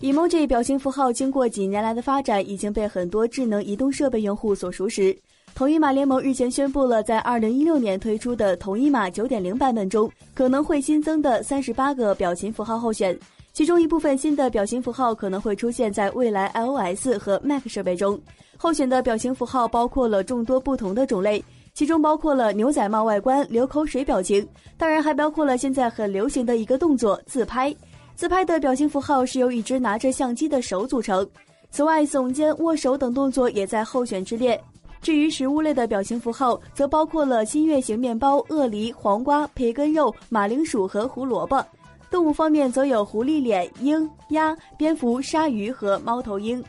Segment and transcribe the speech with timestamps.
[0.00, 5.16] emoji 表情符号经过几年来的发展，已经被很多智能移动设备用户所熟识。
[5.56, 13.18] 统一码联盟日前宣布了，在二零一六年推出的统一码九点零版本中，可能会新增的三十八个表情符号候选，
[13.52, 18.20] 其中一部分新的表情符号可能会出现在未来 iOS 和 Mac 设备中。
[18.56, 21.44] 候选的表情符号包括了众多不同的种类，
[21.74, 24.46] 其中包括了牛仔帽外观、流口水表情，
[24.76, 27.74] 当然还包括了现在很流行的一个动作——自拍。
[28.18, 31.24] 自拍的表情符号是由一只拿着相机的手组成。
[31.70, 34.60] 此外，耸肩、握手等动作也在候选之列。
[35.00, 41.64] 至于食物类的表情符号，则包括了新月形面包、鳄梨、黄瓜、培根肉、马铃薯和胡萝卜。
[42.10, 46.60] 动物方面则有狐狸脸、鹰、鸭、蝙蝠、鲨鱼和猫头鹰。